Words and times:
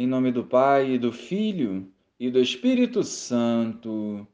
Em 0.00 0.06
nome 0.06 0.30
do 0.30 0.44
Pai, 0.44 0.92
e 0.92 0.96
do 0.96 1.10
Filho 1.10 1.88
e 2.20 2.30
do 2.30 2.38
Espírito 2.40 3.02
Santo. 3.02 4.24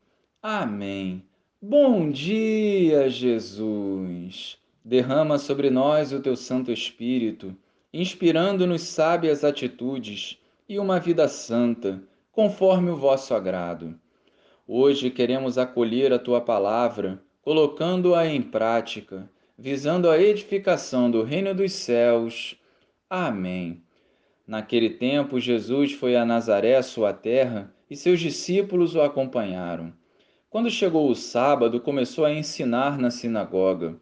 Amém. 0.42 1.24
Bom 1.58 2.10
dia, 2.10 3.08
Jesus. 3.08 4.58
Derrama 4.84 5.38
sobre 5.38 5.70
nós 5.70 6.12
o 6.12 6.20
teu 6.20 6.36
Santo 6.36 6.70
Espírito, 6.70 7.56
inspirando-nos 7.94 8.82
sábias 8.82 9.42
atitudes 9.42 10.38
e 10.68 10.78
uma 10.78 11.00
vida 11.00 11.26
santa, 11.28 12.02
conforme 12.30 12.90
o 12.90 12.96
vosso 12.96 13.32
agrado. 13.34 13.98
Hoje 14.68 15.08
queremos 15.08 15.56
acolher 15.56 16.12
a 16.12 16.18
tua 16.18 16.42
palavra, 16.42 17.22
colocando-a 17.40 18.26
em 18.26 18.42
prática, 18.42 19.30
visando 19.58 20.10
a 20.10 20.20
edificação 20.20 21.10
do 21.10 21.22
reino 21.22 21.54
dos 21.54 21.72
céus. 21.72 22.54
Amém. 23.08 23.82
Naquele 24.46 24.90
tempo, 24.90 25.40
Jesus 25.40 25.92
foi 25.92 26.16
a 26.16 26.24
Nazaré, 26.24 26.80
sua 26.82 27.14
terra, 27.14 27.74
e 27.88 27.96
seus 27.96 28.20
discípulos 28.20 28.94
o 28.94 29.00
acompanharam. 29.00 29.92
Quando 30.50 30.70
chegou 30.70 31.10
o 31.10 31.14
sábado, 31.14 31.80
começou 31.80 32.26
a 32.26 32.32
ensinar 32.32 32.98
na 32.98 33.10
sinagoga. 33.10 33.96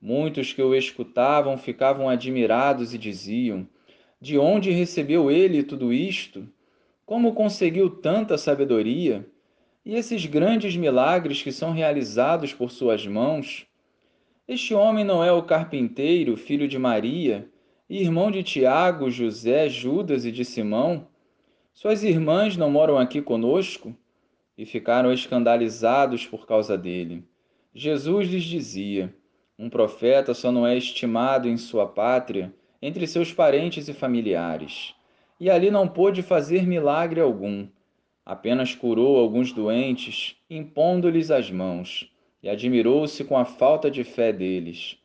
Muitos 0.00 0.52
que 0.52 0.62
o 0.62 0.74
escutavam 0.74 1.56
ficavam 1.56 2.08
admirados 2.08 2.92
e 2.92 2.98
diziam: 2.98 3.66
De 4.20 4.38
onde 4.38 4.70
recebeu 4.70 5.30
ele 5.30 5.62
tudo 5.62 5.92
isto? 5.92 6.46
Como 7.06 7.34
conseguiu 7.34 7.88
tanta 7.90 8.38
sabedoria? 8.38 9.26
E 9.84 9.94
esses 9.94 10.26
grandes 10.26 10.76
milagres 10.76 11.42
que 11.42 11.50
são 11.50 11.72
realizados 11.72 12.52
por 12.52 12.70
suas 12.70 13.06
mãos? 13.06 13.66
Este 14.46 14.74
homem 14.74 15.04
não 15.04 15.24
é 15.24 15.32
o 15.32 15.42
carpinteiro, 15.42 16.36
filho 16.36 16.68
de 16.68 16.78
Maria? 16.78 17.50
Irmão 17.98 18.30
de 18.30 18.44
Tiago, 18.44 19.10
José, 19.10 19.68
Judas 19.68 20.24
e 20.24 20.30
de 20.30 20.44
Simão? 20.44 21.08
Suas 21.74 22.04
irmãs 22.04 22.56
não 22.56 22.70
moram 22.70 22.96
aqui 22.96 23.20
conosco? 23.20 23.92
E 24.56 24.64
ficaram 24.64 25.12
escandalizados 25.12 26.24
por 26.24 26.46
causa 26.46 26.78
dele. 26.78 27.24
Jesus 27.74 28.28
lhes 28.28 28.44
dizia: 28.44 29.12
Um 29.58 29.68
profeta 29.68 30.34
só 30.34 30.52
não 30.52 30.64
é 30.64 30.76
estimado 30.76 31.48
em 31.48 31.56
sua 31.56 31.84
pátria, 31.84 32.54
entre 32.80 33.08
seus 33.08 33.32
parentes 33.32 33.88
e 33.88 33.92
familiares. 33.92 34.94
E 35.40 35.50
ali 35.50 35.68
não 35.68 35.88
pôde 35.88 36.22
fazer 36.22 36.64
milagre 36.66 37.20
algum. 37.20 37.66
Apenas 38.24 38.72
curou 38.72 39.18
alguns 39.18 39.52
doentes, 39.52 40.36
impondo-lhes 40.48 41.30
as 41.30 41.50
mãos, 41.50 42.08
e 42.40 42.48
admirou-se 42.48 43.24
com 43.24 43.36
a 43.36 43.44
falta 43.44 43.90
de 43.90 44.04
fé 44.04 44.32
deles. 44.32 44.99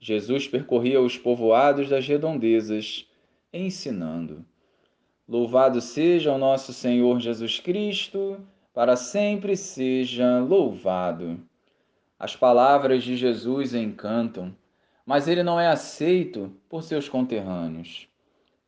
Jesus 0.00 0.46
percorria 0.46 1.00
os 1.00 1.16
povoados 1.16 1.88
das 1.88 2.06
redondezas, 2.06 3.06
ensinando. 3.52 4.44
Louvado 5.26 5.80
seja 5.80 6.32
o 6.32 6.38
nosso 6.38 6.72
Senhor 6.72 7.18
Jesus 7.20 7.58
Cristo, 7.58 8.38
para 8.74 8.96
sempre 8.96 9.56
seja 9.56 10.40
louvado. 10.40 11.40
As 12.18 12.36
palavras 12.36 13.02
de 13.02 13.16
Jesus 13.16 13.74
encantam, 13.74 14.54
mas 15.06 15.28
ele 15.28 15.42
não 15.42 15.58
é 15.58 15.68
aceito 15.68 16.52
por 16.68 16.82
seus 16.82 17.08
conterrâneos. 17.08 18.08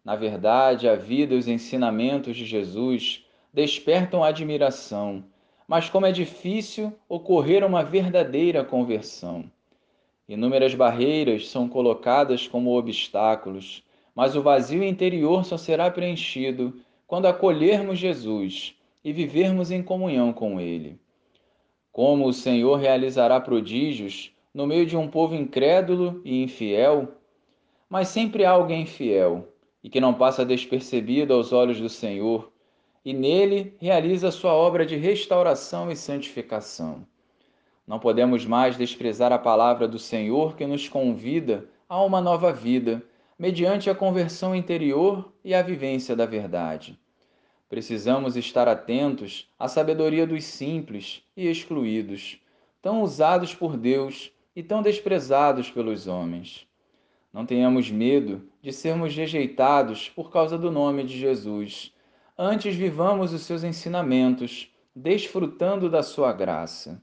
Na 0.04 0.14
verdade, 0.14 0.88
a 0.88 0.94
vida 0.94 1.34
e 1.34 1.38
os 1.38 1.48
ensinamentos 1.48 2.36
de 2.36 2.46
Jesus 2.46 3.24
despertam 3.52 4.22
admiração, 4.22 5.24
mas 5.66 5.90
como 5.90 6.06
é 6.06 6.12
difícil 6.12 6.92
ocorrer 7.08 7.64
uma 7.64 7.82
verdadeira 7.82 8.64
conversão. 8.64 9.50
Inúmeras 10.28 10.74
barreiras 10.74 11.48
são 11.48 11.68
colocadas 11.68 12.48
como 12.48 12.76
obstáculos, 12.76 13.84
mas 14.14 14.34
o 14.34 14.42
vazio 14.42 14.82
interior 14.82 15.44
só 15.44 15.56
será 15.56 15.90
preenchido 15.90 16.80
quando 17.06 17.26
acolhermos 17.26 17.98
Jesus 17.98 18.74
e 19.04 19.12
vivermos 19.12 19.70
em 19.70 19.82
comunhão 19.82 20.32
com 20.32 20.60
Ele. 20.60 20.98
Como 21.92 22.26
o 22.26 22.32
Senhor 22.32 22.76
realizará 22.76 23.40
prodígios 23.40 24.32
no 24.52 24.66
meio 24.66 24.84
de 24.84 24.96
um 24.96 25.06
povo 25.06 25.34
incrédulo 25.34 26.20
e 26.24 26.42
infiel? 26.42 27.08
Mas 27.88 28.08
sempre 28.08 28.44
há 28.44 28.50
alguém 28.50 28.84
fiel 28.84 29.48
e 29.86 29.88
que 29.88 30.00
não 30.00 30.12
passa 30.12 30.44
despercebido 30.44 31.32
aos 31.32 31.52
olhos 31.52 31.80
do 31.80 31.88
Senhor, 31.88 32.50
e 33.04 33.12
nele 33.14 33.76
realiza 33.78 34.32
sua 34.32 34.52
obra 34.52 34.84
de 34.84 34.96
restauração 34.96 35.92
e 35.92 35.94
santificação. 35.94 37.06
Não 37.86 37.98
podemos 37.98 38.44
mais 38.44 38.76
desprezar 38.76 39.32
a 39.32 39.38
palavra 39.38 39.86
do 39.86 39.98
Senhor 39.98 40.56
que 40.56 40.66
nos 40.66 40.88
convida 40.88 41.68
a 41.88 42.02
uma 42.02 42.20
nova 42.20 42.52
vida, 42.52 43.02
mediante 43.38 43.88
a 43.88 43.94
conversão 43.94 44.56
interior 44.56 45.32
e 45.44 45.54
a 45.54 45.62
vivência 45.62 46.16
da 46.16 46.26
verdade. 46.26 46.98
Precisamos 47.68 48.36
estar 48.36 48.66
atentos 48.66 49.48
à 49.58 49.68
sabedoria 49.68 50.26
dos 50.26 50.44
simples 50.44 51.22
e 51.36 51.48
excluídos, 51.48 52.40
tão 52.82 53.02
usados 53.02 53.54
por 53.54 53.76
Deus 53.76 54.32
e 54.54 54.62
tão 54.62 54.82
desprezados 54.82 55.70
pelos 55.70 56.06
homens. 56.06 56.66
Não 57.32 57.44
tenhamos 57.44 57.90
medo 57.90 58.48
de 58.62 58.72
sermos 58.72 59.14
rejeitados 59.14 60.08
por 60.08 60.30
causa 60.30 60.56
do 60.56 60.70
nome 60.70 61.04
de 61.04 61.18
Jesus. 61.18 61.92
Antes 62.38 62.74
vivamos 62.74 63.32
os 63.32 63.42
seus 63.42 63.62
ensinamentos, 63.62 64.72
desfrutando 64.94 65.90
da 65.90 66.02
sua 66.02 66.32
graça. 66.32 67.02